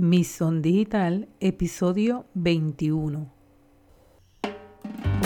Mison 0.00 0.62
Digital, 0.62 1.28
episodio 1.40 2.24
21. 2.32 3.30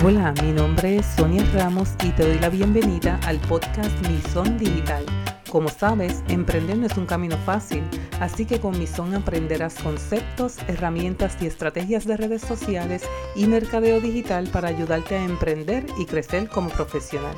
Hola, 0.05 0.35
mi 0.43 0.51
nombre 0.51 0.97
es 0.97 1.07
Sonia 1.07 1.45
Ramos 1.53 1.91
y 2.03 2.11
te 2.11 2.27
doy 2.27 2.41
la 2.41 2.49
bienvenida 2.49 3.21
al 3.25 3.39
podcast 3.43 3.93
Mison 4.09 4.59
Digital. 4.59 5.07
Como 5.49 5.69
sabes, 5.69 6.25
emprender 6.27 6.77
no 6.79 6.87
es 6.87 6.97
un 6.97 7.07
camino 7.07 7.37
fácil, 7.47 7.85
así 8.19 8.47
que 8.47 8.59
con 8.59 8.77
Mison 8.77 9.15
aprenderás 9.15 9.77
conceptos, 9.77 10.59
herramientas 10.67 11.41
y 11.41 11.47
estrategias 11.47 12.05
de 12.05 12.17
redes 12.17 12.43
sociales 12.43 13.05
y 13.37 13.47
mercadeo 13.47 14.01
digital 14.01 14.49
para 14.49 14.71
ayudarte 14.71 15.15
a 15.15 15.25
emprender 15.25 15.87
y 16.01 16.05
crecer 16.05 16.49
como 16.49 16.69
profesional. 16.71 17.37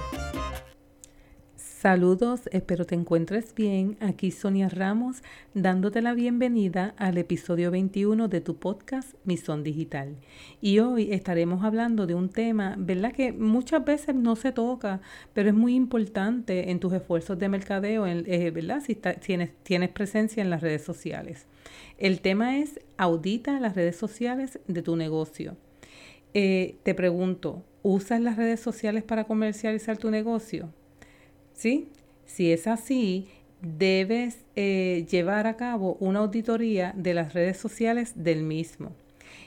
Saludos, 1.87 2.49
espero 2.51 2.85
te 2.85 2.97
encuentres 2.97 3.55
bien. 3.55 3.97
Aquí 4.01 4.33
Sonia 4.33 4.69
Ramos 4.69 5.23
dándote 5.55 6.03
la 6.03 6.15
bienvenida 6.15 6.97
al 6.97 7.17
episodio 7.17 7.71
21 7.71 8.27
de 8.27 8.41
tu 8.41 8.57
podcast 8.57 9.15
Misión 9.23 9.63
Digital. 9.63 10.17
Y 10.61 10.81
hoy 10.81 11.13
estaremos 11.13 11.63
hablando 11.63 12.09
de 12.09 12.17
un 12.17 12.29
tema, 12.29 12.75
¿verdad? 12.77 13.13
Que 13.13 13.33
muchas 13.33 13.85
veces 13.85 14.17
no 14.17 14.35
se 14.35 14.51
toca, 14.51 15.01
pero 15.33 15.51
es 15.51 15.55
muy 15.55 15.77
importante 15.77 16.73
en 16.73 16.81
tus 16.81 16.93
esfuerzos 16.93 17.39
de 17.39 17.49
mercadeo, 17.49 18.05
eh, 18.05 18.51
¿verdad? 18.51 18.83
Si 18.85 18.97
tienes, 18.97 19.53
tienes 19.63 19.91
presencia 19.91 20.43
en 20.43 20.51
las 20.51 20.63
redes 20.63 20.83
sociales. 20.83 21.47
El 21.99 22.21
tema 22.21 22.59
es 22.59 22.81
audita 22.97 23.61
las 23.61 23.77
redes 23.77 23.95
sociales 23.95 24.59
de 24.67 24.83
tu 24.83 24.97
negocio. 24.97 25.57
Eh, 26.35 26.79
te 26.83 26.97
pregunto, 26.97 27.63
¿usas 27.85 28.21
las 28.21 28.37
redes 28.37 28.59
sociales 28.59 29.05
para 29.05 29.23
comercializar 29.23 29.99
tu 29.99 30.11
negocio? 30.11 30.73
¿Sí? 31.57 31.89
Si 32.27 32.53
es 32.53 32.69
así, 32.69 33.29
debes 33.61 34.45
eh, 34.55 35.07
llevar 35.11 35.47
a 35.47 35.57
cabo 35.57 35.97
una 35.99 36.21
auditoría 36.21 36.93
de 36.97 37.15
las 37.15 37.35
redes 37.35 37.57
sociales 37.57 38.13
del 38.15 38.43
mismo. 38.43 38.93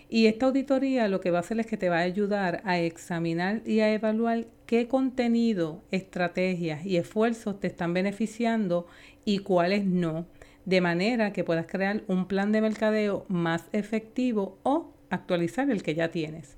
Y 0.09 0.25
esta 0.25 0.47
auditoría 0.47 1.07
lo 1.07 1.21
que 1.21 1.29
va 1.29 1.37
a 1.37 1.41
hacer 1.41 1.59
es 1.59 1.67
que 1.67 1.77
te 1.77 1.89
va 1.89 1.97
a 1.99 2.01
ayudar 2.01 2.61
a 2.65 2.79
examinar 2.79 3.61
y 3.65 3.81
a 3.81 3.93
evaluar 3.93 4.47
qué 4.65 4.87
contenido, 4.87 5.83
estrategias 5.91 6.83
y 6.83 6.97
esfuerzos 6.97 7.59
te 7.59 7.67
están 7.67 7.93
beneficiando 7.93 8.87
y 9.23 9.39
cuáles 9.39 9.85
no, 9.85 10.25
de 10.65 10.81
manera 10.81 11.31
que 11.31 11.43
puedas 11.43 11.67
crear 11.67 12.03
un 12.07 12.27
plan 12.27 12.51
de 12.51 12.61
mercadeo 12.61 13.25
más 13.27 13.65
efectivo 13.71 14.57
o 14.63 14.93
actualizar 15.11 15.69
el 15.69 15.83
que 15.83 15.93
ya 15.93 16.09
tienes. 16.09 16.57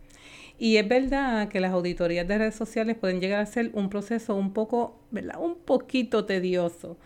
Y 0.62 0.78
es 0.78 0.88
verdad 0.88 1.50
que 1.50 1.60
las 1.60 1.72
auditorías 1.72 2.28
de 2.28 2.38
redes 2.38 2.56
sociales 2.56 2.96
pueden 2.96 3.20
llegar 3.20 3.42
a 3.42 3.46
ser 3.48 3.72
un 3.74 3.90
proceso 3.90 4.36
un 4.36 4.54
poco, 4.54 5.00
¿verdad? 5.10 5.40
Un 5.42 5.56
poquito 5.56 6.26
tedioso, 6.26 6.98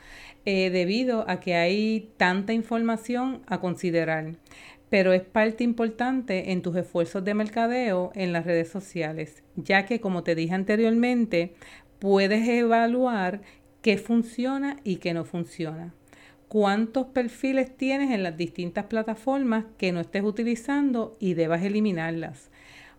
eh, 0.43 0.69
debido 0.69 1.23
a 1.29 1.39
que 1.39 1.55
hay 1.55 2.09
tanta 2.17 2.51
información 2.51 3.43
a 3.47 3.61
considerar. 3.61 4.35
Pero 4.89 5.13
es 5.13 5.21
parte 5.21 5.63
importante 5.63 6.51
en 6.51 6.61
tus 6.61 6.75
esfuerzos 6.75 7.23
de 7.23 7.33
mercadeo 7.33 8.11
en 8.13 8.33
las 8.33 8.45
redes 8.45 8.69
sociales, 8.69 9.41
ya 9.55 9.85
que, 9.85 10.01
como 10.01 10.23
te 10.23 10.35
dije 10.35 10.53
anteriormente, 10.53 11.55
puedes 11.99 12.45
evaluar 12.47 13.41
qué 13.81 13.97
funciona 13.97 14.77
y 14.83 14.97
qué 14.97 15.13
no 15.13 15.23
funciona 15.23 15.93
cuántos 16.47 17.07
perfiles 17.07 17.75
tienes 17.75 18.11
en 18.11 18.23
las 18.23 18.37
distintas 18.37 18.85
plataformas 18.85 19.65
que 19.77 19.91
no 19.91 19.99
estés 19.99 20.23
utilizando 20.23 21.17
y 21.19 21.33
debas 21.33 21.63
eliminarlas 21.63 22.49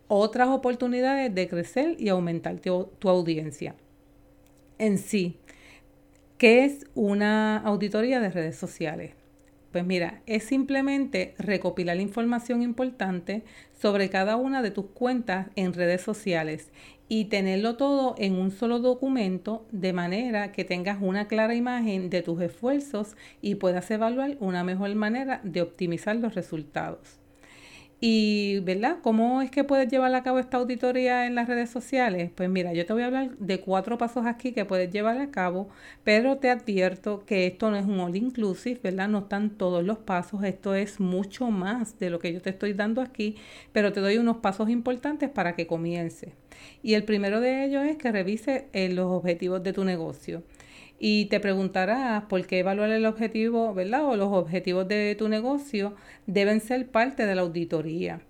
otras 0.08 0.48
oportunidades 0.48 1.34
de 1.34 1.48
crecer 1.48 1.96
y 1.98 2.08
aumentar 2.08 2.60
tu, 2.60 3.08
audiencia. 3.08 3.74
En 4.78 4.98
sí, 4.98 5.38
¿qué 6.38 6.64
es 6.64 6.86
una 6.94 7.58
auditoría 7.58 8.20
de 8.20 8.30
redes 8.30 8.56
sociales? 8.56 9.14
Pues 9.72 9.84
mira, 9.84 10.22
es 10.26 10.44
simplemente 10.44 11.34
recopilar 11.38 12.00
información 12.00 12.62
importante 12.62 13.42
sobre 13.78 14.08
cada 14.08 14.36
una 14.36 14.62
de 14.62 14.70
tus 14.70 14.86
cuentas 14.86 15.48
en 15.54 15.74
redes 15.74 16.00
sociales 16.00 16.70
y 17.08 17.26
tenerlo 17.26 17.76
todo 17.76 18.14
en 18.18 18.36
un 18.36 18.50
solo 18.50 18.78
documento 18.78 19.66
de 19.70 19.92
manera 19.92 20.52
que 20.52 20.64
tengas 20.64 20.98
una 21.00 21.28
clara 21.28 21.54
imagen 21.54 22.10
de 22.10 22.22
tus 22.22 22.40
esfuerzos 22.40 23.16
y 23.42 23.56
puedas 23.56 23.90
evaluar 23.90 24.36
una 24.40 24.64
mejor 24.64 24.94
manera 24.94 25.40
de 25.44 25.62
optimizar 25.62 26.16
los 26.16 26.34
resultados. 26.34 27.20
Y, 28.08 28.60
¿verdad? 28.60 28.98
¿Cómo 29.02 29.42
es 29.42 29.50
que 29.50 29.64
puedes 29.64 29.88
llevar 29.88 30.14
a 30.14 30.22
cabo 30.22 30.38
esta 30.38 30.58
auditoría 30.58 31.26
en 31.26 31.34
las 31.34 31.48
redes 31.48 31.70
sociales? 31.70 32.30
Pues 32.32 32.48
mira, 32.48 32.72
yo 32.72 32.86
te 32.86 32.92
voy 32.92 33.02
a 33.02 33.06
hablar 33.06 33.36
de 33.38 33.58
cuatro 33.58 33.98
pasos 33.98 34.26
aquí 34.26 34.52
que 34.52 34.64
puedes 34.64 34.92
llevar 34.92 35.18
a 35.18 35.32
cabo, 35.32 35.68
pero 36.04 36.36
te 36.36 36.48
advierto 36.48 37.24
que 37.26 37.48
esto 37.48 37.68
no 37.68 37.76
es 37.76 37.84
un 37.84 37.98
all 37.98 38.14
inclusive, 38.14 38.78
¿verdad? 38.80 39.08
No 39.08 39.18
están 39.18 39.50
todos 39.50 39.82
los 39.82 39.98
pasos, 39.98 40.44
esto 40.44 40.76
es 40.76 41.00
mucho 41.00 41.50
más 41.50 41.98
de 41.98 42.10
lo 42.10 42.20
que 42.20 42.32
yo 42.32 42.40
te 42.40 42.50
estoy 42.50 42.74
dando 42.74 43.00
aquí, 43.02 43.34
pero 43.72 43.92
te 43.92 43.98
doy 43.98 44.18
unos 44.18 44.36
pasos 44.36 44.70
importantes 44.70 45.28
para 45.28 45.56
que 45.56 45.66
comience. 45.66 46.32
Y 46.84 46.94
el 46.94 47.02
primero 47.02 47.40
de 47.40 47.64
ellos 47.64 47.84
es 47.84 47.96
que 47.96 48.12
revise 48.12 48.68
eh, 48.72 48.88
los 48.88 49.06
objetivos 49.10 49.64
de 49.64 49.72
tu 49.72 49.84
negocio. 49.84 50.44
Y 50.98 51.26
te 51.26 51.40
preguntarás 51.40 52.24
por 52.24 52.46
qué 52.46 52.60
evaluar 52.60 52.90
el 52.90 53.06
objetivo, 53.06 53.74
¿verdad? 53.74 54.06
O 54.06 54.16
los 54.16 54.32
objetivos 54.32 54.88
de 54.88 55.14
tu 55.14 55.28
negocio 55.28 55.94
deben 56.26 56.60
ser 56.60 56.88
parte 56.88 57.26
de 57.26 57.34
la 57.34 57.42
auditoría. 57.42 58.20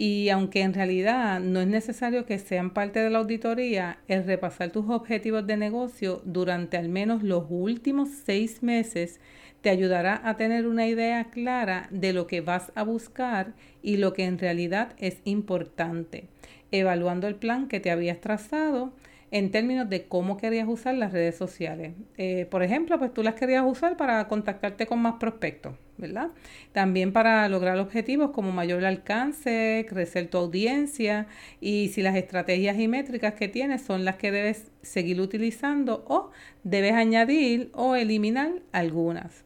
Y 0.00 0.28
aunque 0.28 0.62
en 0.62 0.74
realidad 0.74 1.40
no 1.40 1.60
es 1.60 1.66
necesario 1.66 2.24
que 2.24 2.38
sean 2.38 2.70
parte 2.70 3.00
de 3.00 3.10
la 3.10 3.18
auditoría, 3.18 3.98
el 4.06 4.24
repasar 4.24 4.70
tus 4.70 4.88
objetivos 4.88 5.44
de 5.44 5.56
negocio 5.56 6.22
durante 6.24 6.76
al 6.76 6.88
menos 6.88 7.24
los 7.24 7.46
últimos 7.48 8.08
seis 8.24 8.62
meses 8.62 9.18
te 9.60 9.70
ayudará 9.70 10.20
a 10.22 10.36
tener 10.36 10.68
una 10.68 10.86
idea 10.86 11.24
clara 11.24 11.88
de 11.90 12.12
lo 12.12 12.28
que 12.28 12.40
vas 12.40 12.70
a 12.76 12.84
buscar 12.84 13.54
y 13.82 13.96
lo 13.96 14.12
que 14.12 14.24
en 14.24 14.38
realidad 14.38 14.94
es 14.98 15.18
importante, 15.24 16.28
evaluando 16.70 17.26
el 17.26 17.34
plan 17.34 17.66
que 17.66 17.80
te 17.80 17.90
habías 17.90 18.20
trazado 18.20 18.92
en 19.30 19.50
términos 19.50 19.88
de 19.88 20.06
cómo 20.06 20.36
querías 20.36 20.66
usar 20.68 20.94
las 20.94 21.12
redes 21.12 21.36
sociales. 21.36 21.94
Eh, 22.16 22.46
por 22.50 22.62
ejemplo, 22.62 22.98
pues 22.98 23.12
tú 23.12 23.22
las 23.22 23.34
querías 23.34 23.64
usar 23.66 23.96
para 23.96 24.26
contactarte 24.28 24.86
con 24.86 25.00
más 25.00 25.14
prospectos, 25.20 25.74
¿verdad? 25.98 26.30
También 26.72 27.12
para 27.12 27.48
lograr 27.48 27.78
objetivos 27.78 28.30
como 28.30 28.52
mayor 28.52 28.84
alcance, 28.84 29.84
crecer 29.88 30.28
tu 30.28 30.38
audiencia 30.38 31.26
y 31.60 31.88
si 31.88 32.02
las 32.02 32.16
estrategias 32.16 32.78
y 32.78 32.88
métricas 32.88 33.34
que 33.34 33.48
tienes 33.48 33.82
son 33.82 34.04
las 34.04 34.16
que 34.16 34.30
debes 34.30 34.70
seguir 34.82 35.20
utilizando 35.20 36.04
o 36.08 36.30
debes 36.64 36.94
añadir 36.94 37.70
o 37.74 37.96
eliminar 37.96 38.62
algunas. 38.72 39.44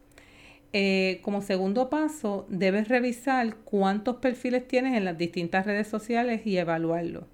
Eh, 0.75 1.20
como 1.22 1.43
segundo 1.43 1.91
paso, 1.91 2.47
debes 2.49 2.88
revisar 2.88 3.56
cuántos 3.56 4.16
perfiles 4.16 4.66
tienes 4.66 4.97
en 4.97 5.04
las 5.04 5.19
distintas 5.19 5.66
redes 5.66 5.88
sociales 5.88 6.47
y 6.47 6.56
evaluarlos. 6.56 7.25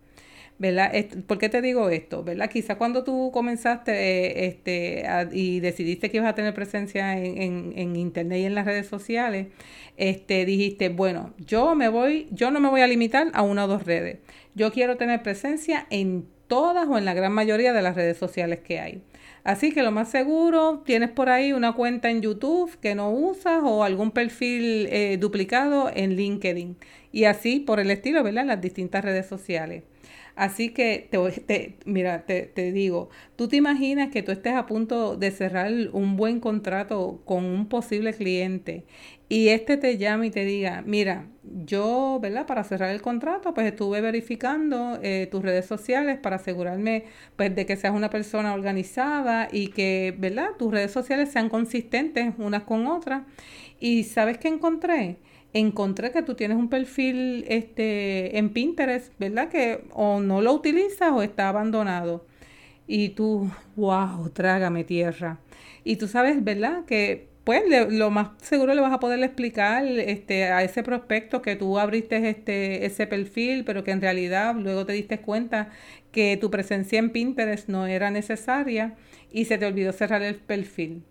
¿Verdad? 0.59 0.93
¿Por 1.27 1.39
qué 1.39 1.49
te 1.49 1.63
digo 1.63 1.89
esto? 1.91 2.25
¿verdad? 2.25 2.51
Quizá 2.51 2.77
cuando 2.77 3.05
tú 3.05 3.31
comenzaste 3.33 3.93
eh, 3.93 4.47
este, 4.47 5.05
y 5.33 5.61
decidiste 5.61 6.11
que 6.11 6.19
ibas 6.19 6.31
a 6.31 6.35
tener 6.35 6.55
presencia 6.55 7.17
en, 7.17 7.73
en, 7.77 7.97
internet 7.97 8.41
y 8.41 8.45
en 8.45 8.55
las 8.55 8.67
redes 8.67 8.87
sociales, 8.87 9.49
este, 9.97 10.45
dijiste, 10.45 10.89
bueno, 10.89 11.35
yo 11.39 11.75
me 11.75 11.89
voy, 11.89 12.29
yo 12.33 12.51
no 12.51 12.61
me 12.61 12.69
voy 12.69 12.81
a 12.81 12.87
limitar 12.87 13.31
a 13.35 13.43
una 13.43 13.65
o 13.65 13.69
dos 13.69 13.85
redes. 13.85 14.19
Yo 14.55 14.73
quiero 14.73 14.97
tener 14.97 15.23
presencia 15.23 15.87
en 15.91 16.27
todas 16.49 16.89
o 16.89 16.99
en 16.99 17.05
la 17.05 17.15
gran 17.15 17.33
mayoría 17.33 17.73
de 17.73 17.83
las 17.83 17.95
redes 17.95 18.17
sociales 18.17 18.61
que 18.61 18.81
hay. 18.81 19.03
Así 19.45 19.73
que 19.73 19.83
lo 19.83 19.93
más 19.93 20.11
seguro, 20.11 20.83
tienes 20.85 21.11
por 21.11 21.29
ahí 21.29 21.53
una 21.53 21.73
cuenta 21.73 22.11
en 22.11 22.21
YouTube 22.21 22.77
que 22.81 22.95
no 22.95 23.11
usas 23.11 23.63
o 23.63 23.85
algún 23.85 24.11
perfil 24.11 24.89
eh, 24.91 25.17
duplicado 25.19 25.91
en 25.95 26.17
LinkedIn. 26.17 26.77
Y 27.13 27.25
así 27.25 27.61
por 27.61 27.81
el 27.81 27.91
estilo, 27.91 28.23
¿verdad? 28.23 28.43
En 28.43 28.49
las 28.49 28.61
distintas 28.61 29.05
redes 29.05 29.27
sociales. 29.27 29.85
Así 30.39 30.69
que, 30.69 31.09
te, 31.47 31.79
mira, 31.85 32.25
te, 32.25 32.43
te, 32.43 32.71
digo, 32.71 33.11
tú 33.35 33.49
te 33.49 33.57
imaginas 33.57 34.11
que 34.11 34.23
tú 34.23 34.31
estés 34.31 34.55
a 34.55 34.67
punto 34.67 35.17
de 35.17 35.33
cerrar 35.33 35.73
un 35.93 36.17
buen 36.17 36.39
contrato 36.39 37.21
con 37.25 37.45
un 37.45 37.69
posible 37.69 38.15
cliente 38.15 38.85
y 39.29 39.49
este 39.49 39.77
te 39.79 39.99
llama 39.99 40.27
y 40.27 40.31
te 40.31 40.45
diga, 40.45 40.85
mira, 40.87 41.27
yo, 41.43 42.21
¿verdad? 42.23 42.47
Para 42.47 42.63
cerrar 42.63 42.91
el 42.91 43.03
contrato, 43.03 43.53
pues 43.53 43.67
estuve 43.67 44.01
verificando 44.01 45.01
eh, 45.03 45.27
tus 45.29 45.43
redes 45.43 45.67
sociales 45.67 46.19
para 46.21 46.37
asegurarme, 46.37 47.07
pues, 47.35 47.53
de 47.57 47.67
que 47.67 47.77
seas 47.77 47.93
una 47.95 48.09
persona 48.09 48.55
organizada 48.55 49.49
y 49.51 49.69
que, 49.69 50.15
¿verdad? 50.19 50.51
Tus 50.57 50.71
redes 50.71 50.93
sociales 50.93 51.31
sean 51.33 51.49
consistentes 51.49 52.33
unas 52.39 52.63
con 52.63 52.87
otras. 52.87 53.25
Y 53.81 54.05
¿sabes 54.05 54.39
qué 54.39 54.47
encontré? 54.49 55.17
Encontré 55.53 56.13
que 56.13 56.23
tú 56.23 56.35
tienes 56.35 56.57
un 56.59 56.69
perfil 56.69 57.45
este, 57.49 58.39
en 58.39 58.51
Pinterest, 58.51 59.13
¿verdad? 59.19 59.49
Que 59.49 59.85
o 59.93 60.21
no 60.21 60.41
lo 60.43 60.53
utilizas 60.53 61.13
o 61.13 61.23
está 61.23 61.49
abandonado. 61.49 62.27
Y 62.87 63.11
tú, 63.11 63.51
wow, 63.77 64.31
trágame 64.31 64.85
tierra. 64.85 65.41
Y 65.85 65.97
tú 65.97 66.09
sabes, 66.09 66.43
¿verdad? 66.45 66.85
Que 66.87 67.29
pues 67.49 67.63
lo 67.91 68.11
más 68.11 68.29
seguro 68.43 68.75
le 68.75 68.83
vas 68.83 68.93
a 68.93 69.01
poder 69.01 69.23
explicar 69.23 69.87
este, 69.87 70.45
a 70.45 70.63
ese 70.63 70.83
prospecto 70.83 71.41
que 71.41 71.57
tú 71.57 71.79
abriste 71.79 72.29
este, 72.29 72.85
ese 72.85 73.07
perfil, 73.07 73.65
pero 73.65 73.85
que 73.85 73.91
en 73.91 74.03
realidad 74.03 74.55
luego 74.55 74.85
te 74.85 74.93
diste 74.93 75.21
cuenta 75.21 75.71
que 76.13 76.37
tu 76.37 76.51
presencia 76.51 76.99
en 76.99 77.09
Pinterest 77.09 77.69
no 77.71 77.87
era 77.87 78.11
necesaria 78.11 78.97
y 79.33 79.47
se 79.47 79.57
te 79.57 79.65
olvidó 79.65 79.93
cerrar 79.93 80.21
el 80.23 80.35
perfil. 80.35 81.05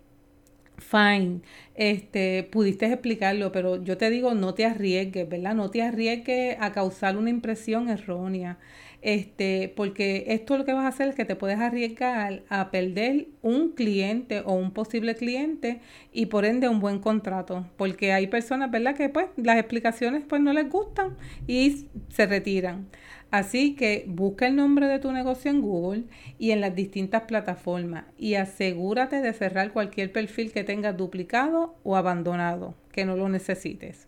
Fine, 0.78 1.42
este, 1.76 2.44
pudiste 2.44 2.86
explicarlo, 2.86 3.52
pero 3.52 3.84
yo 3.84 3.98
te 3.98 4.10
digo, 4.10 4.34
no 4.34 4.54
te 4.54 4.66
arriesgues, 4.66 5.28
¿verdad? 5.28 5.56
No 5.56 5.70
te 5.72 5.82
arriesgues 5.82 6.58
a 6.60 6.72
causar 6.72 7.18
una 7.18 7.30
impresión 7.30 7.90
errónea. 7.90 8.58
Este, 9.02 9.72
porque 9.76 10.26
esto 10.30 10.58
lo 10.58 10.66
que 10.66 10.74
vas 10.74 10.86
a 10.86 10.88
hacer 10.88 11.10
es 11.10 11.16
que 11.16 11.24
te 11.24 11.36
puedes 11.36 11.60
arriesgar 11.60 12.42
a 12.50 12.72
perder 12.72 13.28
un 13.44 13.70
cliente 13.70 14.42
o 14.44 14.54
un 14.54 14.72
posible 14.72 15.16
cliente 15.16 15.82
y 16.12 16.26
por 16.26 16.46
ende 16.46 16.68
un 16.68 16.80
buen 16.80 17.00
contrato, 17.00 17.68
porque 17.78 18.12
hay 18.12 18.28
personas, 18.28 18.72
¿verdad? 18.72 18.96
Que 18.96 19.10
pues 19.10 19.28
las 19.38 19.58
explicaciones 19.58 20.24
pues 20.28 20.42
no 20.42 20.52
les 20.52 20.68
gustan 20.70 21.16
y 21.46 21.88
se 22.10 22.26
retiran. 22.26 22.88
Así 23.30 23.76
que 23.76 24.06
busca 24.08 24.48
el 24.48 24.56
nombre 24.56 24.88
de 24.88 25.00
tu 25.00 25.12
negocio 25.12 25.52
en 25.52 25.62
Google 25.62 26.04
y 26.40 26.52
en 26.52 26.62
las 26.62 26.76
distintas 26.76 27.24
plataformas 27.24 28.06
y 28.18 28.36
asegúrate 28.36 29.22
de 29.22 29.34
cerrar 29.34 29.74
cualquier 29.74 30.12
perfil 30.14 30.54
que 30.54 30.64
tengas 30.64 30.96
duplicado 30.96 31.76
o 31.84 31.98
abandonado, 31.98 32.76
que 32.92 33.04
no 33.04 33.18
lo 33.18 33.28
necesites. 33.28 34.08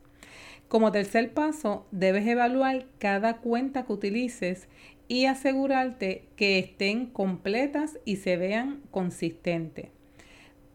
Como 0.70 0.92
tercer 0.92 1.34
paso, 1.34 1.86
debes 1.92 2.28
evaluar 2.28 2.86
cada 2.98 3.38
cuenta 3.38 3.86
que 3.86 3.94
utilices 3.94 4.70
y 5.10 5.26
asegurarte 5.26 6.26
que 6.36 6.60
estén 6.60 7.08
completas 7.08 8.00
y 8.06 8.18
se 8.18 8.38
vean 8.38 8.82
consistentes. 8.92 9.99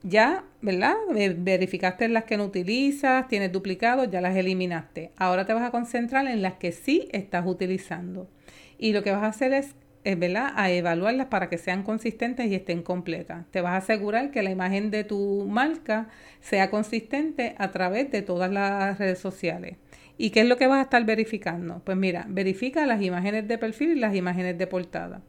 Ya, 0.06 0.44
¿verdad? 0.60 0.96
Verificaste 1.38 2.08
las 2.08 2.24
que 2.24 2.36
no 2.36 2.44
utilizas, 2.44 3.26
tienes 3.26 3.50
duplicados, 3.52 4.10
ya 4.10 4.20
las 4.20 4.36
eliminaste. 4.36 5.12
Ahora 5.16 5.46
te 5.46 5.54
vas 5.54 5.62
a 5.62 5.70
concentrar 5.70 6.26
en 6.26 6.42
las 6.42 6.54
que 6.54 6.72
sí 6.72 7.08
estás 7.10 7.46
utilizando. 7.46 8.28
Y 8.76 8.92
lo 8.92 9.02
que 9.02 9.12
vas 9.12 9.22
a 9.22 9.28
hacer 9.28 9.54
es, 9.54 9.74
¿verdad? 10.04 10.52
A 10.56 10.70
evaluarlas 10.70 11.28
para 11.28 11.48
que 11.48 11.56
sean 11.56 11.82
consistentes 11.84 12.50
y 12.50 12.54
estén 12.54 12.82
completas. 12.82 13.46
Te 13.50 13.62
vas 13.62 13.72
a 13.72 13.76
asegurar 13.78 14.30
que 14.30 14.42
la 14.42 14.50
imagen 14.50 14.90
de 14.90 15.04
tu 15.04 15.46
marca 15.48 16.08
sea 16.42 16.68
consistente 16.68 17.54
a 17.56 17.70
través 17.70 18.10
de 18.10 18.20
todas 18.20 18.52
las 18.52 18.98
redes 18.98 19.18
sociales. 19.18 19.78
¿Y 20.18 20.30
qué 20.30 20.40
es 20.42 20.46
lo 20.46 20.58
que 20.58 20.66
vas 20.66 20.80
a 20.80 20.82
estar 20.82 21.02
verificando? 21.06 21.80
Pues 21.82 21.96
mira, 21.96 22.26
verifica 22.28 22.84
las 22.86 23.00
imágenes 23.00 23.48
de 23.48 23.56
perfil 23.56 23.92
y 23.92 24.00
las 24.00 24.14
imágenes 24.14 24.58
de 24.58 24.66
portada 24.66 25.22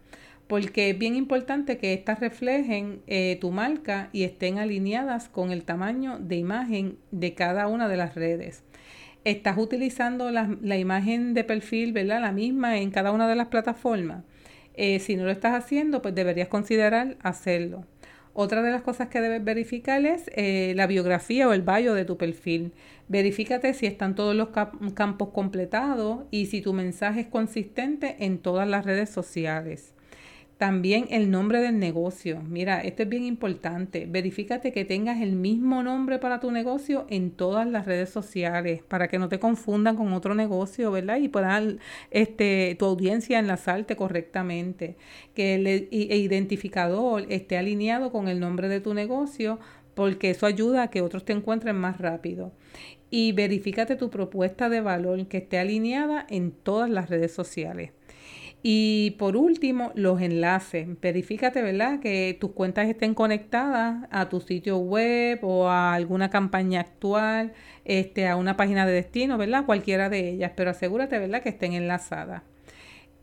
porque 0.48 0.92
es 0.92 0.98
bien 0.98 1.16
importante 1.16 1.78
que 1.78 1.94
éstas 1.94 2.20
reflejen 2.20 3.02
eh, 3.08 3.38
tu 3.42 3.52
marca 3.52 4.10
y 4.12 4.24
estén 4.24 4.60
alineadas 4.60 5.28
con 5.28 5.52
el 5.52 5.64
tamaño 5.64 6.20
de 6.20 6.36
imagen 6.36 6.98
de 7.12 7.34
cada 7.34 7.68
una 7.68 7.88
de 7.88 7.98
las 7.98 8.16
redes. 8.16 8.64
¿Estás 9.24 9.58
utilizando 9.58 10.30
la, 10.30 10.78
imagen 10.78 11.34
de 11.34 11.44
perfil, 11.44 11.94
¿verdad? 11.94 12.22
La 12.22 12.32
misma 12.32 12.78
en 12.78 12.92
cada 12.92 13.12
una 13.12 13.28
de 13.28 13.36
las 13.36 13.48
plataformas. 13.48 14.24
Eh, 14.76 15.00
si 15.00 15.16
no 15.16 15.24
lo 15.24 15.32
estás 15.32 15.54
haciendo, 15.54 16.04
pues 16.04 16.14
deberías 16.14 16.48
considerar 16.48 17.18
hacerlo. 17.24 17.86
Otra 18.34 18.62
de 18.62 18.70
las 18.70 18.84
cosas 18.84 19.08
que 19.08 19.22
debes 19.22 19.44
verificar 19.44 20.06
es 20.06 20.30
eh, 20.36 20.74
la 20.76 20.86
biografía 20.86 21.48
o 21.48 21.54
el 21.54 21.64
bio 21.64 21.96
de 21.96 22.06
tu 22.06 22.18
perfil. 22.18 22.74
Verifícate 23.08 23.74
si 23.74 23.88
están 23.88 24.14
todos 24.14 24.36
los 24.36 24.50
campos 24.50 25.30
completados 25.30 26.26
y 26.30 26.48
si 26.48 26.62
tu 26.62 26.74
mensaje 26.74 27.22
es 27.22 27.28
consistente 27.28 28.18
en 28.20 28.38
todas 28.38 28.68
las 28.68 28.86
redes 28.86 29.10
sociales. 29.10 29.95
También 30.58 31.08
el 31.10 31.32
nombre 31.32 31.60
del 31.60 31.80
negocio. 31.80 32.42
Mira, 32.48 32.80
esto 32.80 33.04
es 33.04 33.10
bien 33.10 33.26
importante. 33.26 34.06
Verifícate 34.06 34.72
que 34.72 34.86
tengas 34.86 35.22
el 35.22 35.34
mismo 35.34 35.84
nombre 35.84 36.18
para 36.18 36.40
tu 36.40 36.50
negocio 36.50 37.06
en 37.10 37.32
todas 37.32 37.68
las 37.68 37.86
redes 37.86 38.10
sociales 38.10 38.82
para 38.88 39.10
que 39.10 39.20
no 39.20 39.28
te 39.28 39.38
confundan 39.38 39.98
con 39.98 40.14
otro 40.14 40.34
negocio, 40.34 40.92
¿verdad? 40.92 41.18
Y 41.18 41.28
puedan 41.28 41.80
este, 42.10 42.76
tu 42.80 42.86
audiencia 42.86 43.38
enlazarte 43.38 43.98
correctamente. 43.98 44.96
Que 45.34 45.56
el 45.56 45.90
identificador 45.92 47.26
esté 47.28 47.58
alineado 47.58 48.14
con 48.14 48.30
el 48.30 48.40
nombre 48.40 48.70
de 48.70 48.80
tu 48.80 48.94
negocio 48.94 49.60
porque 49.94 50.30
eso 50.30 50.46
ayuda 50.46 50.84
a 50.84 50.90
que 50.90 51.02
otros 51.02 51.26
te 51.26 51.34
encuentren 51.34 51.76
más 51.76 51.98
rápido. 51.98 52.54
Y 53.10 53.34
verifícate 53.34 53.98
tu 53.98 54.10
propuesta 54.10 54.70
de 54.70 54.80
valor 54.80 55.28
que 55.28 55.38
esté 55.38 55.60
alineada 55.60 56.26
en 56.30 56.52
todas 56.52 56.90
las 56.90 57.10
redes 57.10 57.34
sociales. 57.34 57.92
Y 58.68 59.12
por 59.20 59.38
último, 59.38 59.92
los 59.94 60.20
enlaces. 60.22 60.88
Verifícate, 61.00 61.62
¿verdad? 61.62 62.00
Que 62.00 62.36
tus 62.42 62.54
cuentas 62.54 62.90
estén 62.90 63.14
conectadas 63.14 64.08
a 64.10 64.28
tu 64.28 64.42
sitio 64.42 64.80
web 64.80 65.38
o 65.44 65.70
a 65.70 65.94
alguna 65.94 66.32
campaña 66.32 66.80
actual, 66.80 67.54
este, 67.84 68.28
a 68.28 68.36
una 68.36 68.58
página 68.58 68.88
de 68.88 68.94
destino, 68.94 69.38
¿verdad? 69.38 69.68
Cualquiera 69.68 70.10
de 70.10 70.32
ellas, 70.32 70.54
pero 70.56 70.72
asegúrate, 70.72 71.20
¿verdad? 71.20 71.44
Que 71.44 71.50
estén 71.50 71.74
enlazadas. 71.74 72.42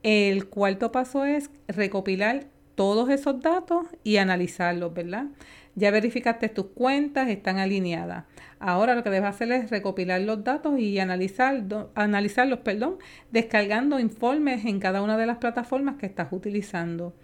El 0.04 0.48
cuarto 0.48 0.92
paso 0.92 1.24
es 1.24 1.50
recopilar 1.66 2.44
todos 2.76 3.10
esos 3.10 3.40
datos 3.40 3.88
y 4.04 4.18
analizarlos, 4.18 4.94
¿verdad? 4.94 5.26
Ya 5.74 5.90
verificaste 5.90 6.48
tus 6.48 6.66
cuentas, 6.66 7.28
están 7.28 7.58
alineadas. 7.58 8.24
Ahora 8.58 8.94
lo 8.94 9.02
que 9.02 9.10
debes 9.10 9.30
hacer 9.30 9.50
es 9.52 9.70
recopilar 9.70 10.20
los 10.20 10.44
datos 10.44 10.78
y 10.78 10.98
analizar, 10.98 11.64
analizarlos, 11.94 12.58
perdón, 12.60 12.98
descargando 13.30 13.98
informes 13.98 14.66
en 14.66 14.80
cada 14.80 15.02
una 15.02 15.16
de 15.16 15.26
las 15.26 15.38
plataformas 15.38 15.96
que 15.96 16.06
estás 16.06 16.28
utilizando. 16.30 17.14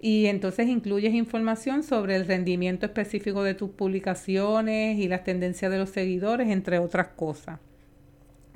Y 0.00 0.26
entonces 0.26 0.68
incluyes 0.68 1.14
información 1.14 1.82
sobre 1.82 2.16
el 2.16 2.26
rendimiento 2.26 2.86
específico 2.86 3.42
de 3.42 3.54
tus 3.54 3.70
publicaciones 3.70 4.98
y 4.98 5.08
las 5.08 5.24
tendencias 5.24 5.70
de 5.70 5.78
los 5.78 5.90
seguidores, 5.90 6.48
entre 6.48 6.78
otras 6.78 7.08
cosas. 7.08 7.58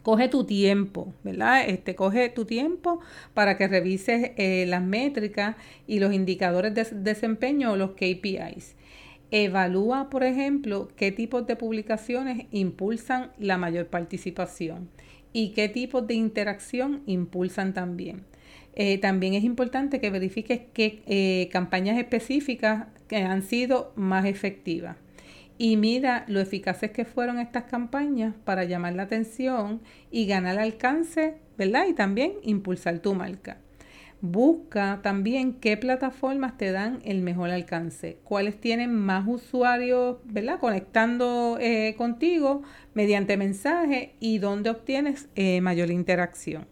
Coge 0.02 0.28
tu 0.28 0.44
tiempo, 0.44 1.12
¿verdad? 1.24 1.68
Este, 1.68 1.94
coge 1.94 2.30
tu 2.30 2.44
tiempo 2.46 3.00
para 3.34 3.58
que 3.58 3.68
revises 3.68 4.30
eh, 4.36 4.64
las 4.66 4.82
métricas 4.82 5.56
y 5.86 5.98
los 5.98 6.12
indicadores 6.14 6.74
de 6.74 6.84
desempeño 6.84 7.72
o 7.72 7.76
los 7.76 7.90
KPIs. 7.90 8.76
Evalúa, 9.30 10.10
por 10.10 10.24
ejemplo, 10.24 10.88
qué 10.96 11.12
tipos 11.12 11.46
de 11.46 11.56
publicaciones 11.56 12.46
impulsan 12.50 13.30
la 13.38 13.58
mayor 13.58 13.86
participación 13.86 14.88
y 15.32 15.50
qué 15.50 15.68
tipos 15.68 16.06
de 16.06 16.14
interacción 16.14 17.02
impulsan 17.06 17.72
también. 17.72 18.24
Eh, 18.74 18.98
también 18.98 19.34
es 19.34 19.44
importante 19.44 20.00
que 20.00 20.10
verifiques 20.10 20.62
qué 20.72 21.02
eh, 21.06 21.48
campañas 21.52 21.98
específicas 21.98 22.86
han 23.10 23.42
sido 23.42 23.92
más 23.96 24.24
efectivas. 24.24 24.96
Y 25.58 25.76
mira 25.76 26.24
lo 26.26 26.40
eficaces 26.40 26.90
que 26.90 27.04
fueron 27.04 27.38
estas 27.38 27.64
campañas 27.64 28.34
para 28.44 28.64
llamar 28.64 28.94
la 28.94 29.02
atención 29.02 29.82
y 30.10 30.26
ganar 30.26 30.58
alcance, 30.58 31.34
¿verdad? 31.58 31.86
Y 31.88 31.92
también 31.92 32.32
impulsar 32.42 33.00
tu 33.00 33.14
marca. 33.14 33.58
Busca 34.22 35.00
también 35.02 35.54
qué 35.54 35.78
plataformas 35.78 36.58
te 36.58 36.72
dan 36.72 37.00
el 37.04 37.22
mejor 37.22 37.50
alcance, 37.50 38.18
cuáles 38.22 38.60
tienen 38.60 38.94
más 38.94 39.26
usuarios, 39.26 40.18
¿verdad? 40.24 40.58
Conectando 40.60 41.56
eh, 41.58 41.94
contigo 41.96 42.62
mediante 42.92 43.38
mensaje 43.38 44.14
y 44.20 44.38
dónde 44.38 44.68
obtienes 44.68 45.28
eh, 45.36 45.62
mayor 45.62 45.90
interacción. 45.90 46.66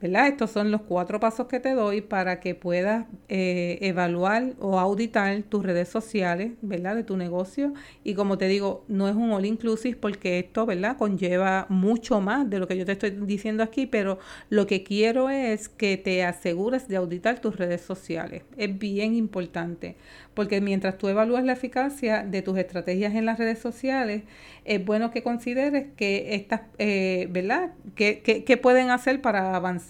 ¿Verdad? 0.00 0.28
Estos 0.28 0.50
son 0.50 0.70
los 0.70 0.82
cuatro 0.82 1.18
pasos 1.20 1.46
que 1.46 1.58
te 1.58 1.72
doy 1.72 2.02
para 2.02 2.38
que 2.40 2.54
puedas 2.54 3.06
eh, 3.28 3.78
evaluar 3.80 4.52
o 4.60 4.78
auditar 4.78 5.42
tus 5.44 5.64
redes 5.64 5.88
sociales, 5.88 6.52
¿verdad? 6.60 6.96
De 6.96 7.04
tu 7.04 7.16
negocio. 7.16 7.72
Y 8.04 8.14
como 8.14 8.36
te 8.36 8.48
digo, 8.48 8.84
no 8.88 9.08
es 9.08 9.16
un 9.16 9.32
all 9.32 9.46
inclusive 9.46 9.96
porque 9.96 10.38
esto, 10.38 10.66
¿verdad? 10.66 10.96
Conlleva 10.98 11.66
mucho 11.68 12.20
más 12.20 12.48
de 12.48 12.58
lo 12.58 12.68
que 12.68 12.76
yo 12.76 12.84
te 12.84 12.92
estoy 12.92 13.10
diciendo 13.10 13.62
aquí, 13.62 13.86
pero 13.86 14.18
lo 14.50 14.66
que 14.66 14.82
quiero 14.82 15.30
es 15.30 15.68
que 15.68 15.96
te 15.96 16.24
asegures 16.24 16.88
de 16.88 16.96
auditar 16.96 17.40
tus 17.40 17.56
redes 17.56 17.80
sociales. 17.80 18.42
Es 18.56 18.78
bien 18.78 19.14
importante 19.14 19.96
porque 20.36 20.60
mientras 20.60 20.98
tú 20.98 21.08
evalúas 21.08 21.44
la 21.44 21.54
eficacia 21.54 22.22
de 22.22 22.42
tus 22.42 22.58
estrategias 22.58 23.14
en 23.14 23.24
las 23.24 23.38
redes 23.38 23.58
sociales, 23.58 24.22
es 24.66 24.84
bueno 24.84 25.10
que 25.10 25.22
consideres 25.22 25.86
que 25.96 26.34
estas, 26.34 26.60
eh, 26.78 27.26
¿verdad? 27.30 27.72
¿Qué, 27.94 28.60
pueden 28.60 28.90
hacer 28.90 29.22
para 29.22 29.56
avanzar? 29.56 29.85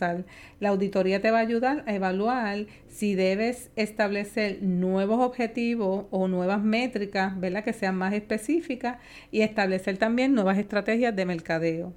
La 0.60 0.70
auditoría 0.70 1.20
te 1.20 1.30
va 1.30 1.38
a 1.38 1.42
ayudar 1.42 1.84
a 1.86 1.94
evaluar 1.94 2.66
si 2.88 3.14
debes 3.14 3.70
establecer 3.76 4.62
nuevos 4.62 5.20
objetivos 5.20 6.06
o 6.10 6.28
nuevas 6.28 6.62
métricas, 6.62 7.38
¿verdad? 7.38 7.64
Que 7.64 7.72
sean 7.72 7.96
más 7.96 8.12
específicas 8.14 8.98
y 9.30 9.42
establecer 9.42 9.98
también 9.98 10.34
nuevas 10.34 10.58
estrategias 10.58 11.14
de 11.14 11.26
mercadeo. 11.26 11.92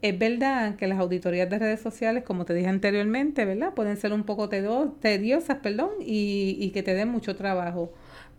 Es 0.00 0.16
verdad 0.16 0.76
que 0.76 0.86
las 0.86 0.98
auditorías 1.00 1.50
de 1.50 1.58
redes 1.58 1.80
sociales, 1.80 2.22
como 2.22 2.44
te 2.44 2.54
dije 2.54 2.68
anteriormente, 2.68 3.44
¿verdad? 3.44 3.74
Pueden 3.74 3.96
ser 3.96 4.12
un 4.12 4.22
poco 4.24 4.48
tediosas, 4.48 5.58
perdón, 5.58 5.90
y, 6.00 6.56
y 6.60 6.70
que 6.70 6.84
te 6.84 6.94
den 6.94 7.08
mucho 7.08 7.34
trabajo. 7.34 7.92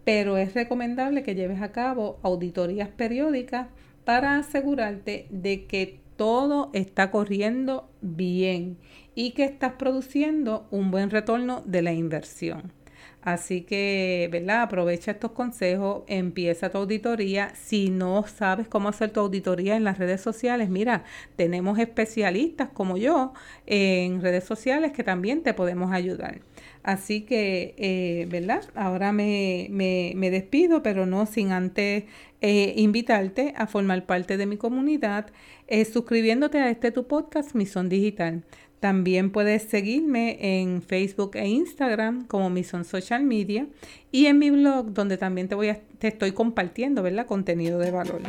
Pero 0.06 0.38
es 0.38 0.54
recomendable 0.54 1.24
que 1.24 1.36
lleves 1.36 1.62
a 1.62 1.72
cabo 1.74 2.20
auditorías 2.24 2.90
periódicas 2.90 3.68
para 4.06 4.38
asegurarte 4.38 5.28
de 5.30 5.66
que 5.66 6.00
todo 6.20 6.70
está 6.74 7.12
corriendo 7.12 7.90
bien 8.02 8.78
y 9.16 9.32
que 9.32 9.46
estás 9.46 9.76
produciendo 9.80 10.68
un 10.70 10.92
buen 10.92 11.12
retorno 11.12 11.64
de 11.66 11.82
la 11.82 11.94
inversión. 11.94 12.74
Así 13.22 13.62
que, 13.62 14.30
¿verdad? 14.32 14.62
Aprovecha 14.62 15.12
estos 15.12 15.32
consejos, 15.32 16.04
empieza 16.08 16.70
tu 16.70 16.78
auditoría. 16.78 17.54
Si 17.56 17.90
no 17.90 18.24
sabes 18.26 18.68
cómo 18.68 18.90
hacer 18.90 19.12
tu 19.12 19.20
auditoría 19.20 19.76
en 19.76 19.84
las 19.84 19.98
redes 19.98 20.22
sociales, 20.22 20.70
mira, 20.70 21.04
tenemos 21.36 21.80
especialistas 21.80 22.70
como 22.70 22.98
yo 22.98 23.34
en 23.66 24.22
redes 24.22 24.46
sociales 24.46 24.94
que 24.94 25.04
también 25.04 25.44
te 25.44 25.54
podemos 25.54 25.92
ayudar. 25.92 26.42
Así 26.84 27.22
que, 27.22 27.76
eh, 27.78 28.26
¿verdad? 28.30 28.64
Ahora 28.74 29.12
me, 29.12 29.68
me, 29.70 30.32
despido, 30.32 30.82
pero 30.82 31.06
no 31.06 31.26
sin 31.26 31.52
antes 31.52 32.06
eh, 32.42 32.74
invitarte 32.78 33.54
a 33.58 33.68
formar 33.68 34.06
parte 34.06 34.38
de 34.38 34.46
mi 34.46 34.58
comunidad, 34.58 35.28
eh, 35.68 35.84
suscribiéndote 35.84 36.58
a 36.60 36.70
este 36.70 36.92
tu 36.92 37.06
podcast, 37.06 37.54
Misión 37.54 37.90
Digital. 37.90 38.44
También 38.80 39.32
puedes 39.32 39.64
seguirme 39.64 40.38
en 40.62 40.82
Facebook 40.82 41.32
e 41.34 41.48
Instagram 41.48 42.26
como 42.28 42.50
Mison 42.50 42.86
Social 42.86 43.24
Media 43.24 43.68
y 44.12 44.28
en 44.28 44.40
mi 44.40 44.50
blog 44.50 44.94
donde 44.94 45.18
también 45.18 45.50
te 45.50 45.56
voy 45.56 45.76
te 45.98 46.08
estoy 46.08 46.32
compartiendo, 46.32 47.04
¿verdad? 47.04 47.26
Contenido 47.26 47.78
de 47.80 47.92
valor. 47.92 48.22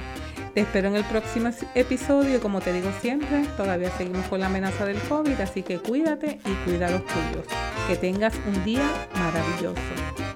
Te 0.54 0.62
espero 0.62 0.88
en 0.88 0.96
el 0.96 1.04
próximo 1.04 1.50
episodio 1.76 2.40
como 2.40 2.60
te 2.60 2.72
digo 2.72 2.90
siempre, 3.00 3.44
todavía 3.56 3.90
seguimos 3.96 4.26
con 4.26 4.40
la 4.40 4.46
amenaza 4.46 4.84
del 4.84 4.98
COVID, 5.02 5.40
así 5.40 5.62
que 5.62 5.78
cuídate 5.78 6.40
y 6.44 6.68
cuida 6.68 6.88
a 6.88 6.90
los 6.90 7.04
tuyos. 7.06 7.46
Que 7.88 7.96
tengas 7.96 8.34
un 8.48 8.64
día 8.64 8.88
maravilloso. 9.14 10.29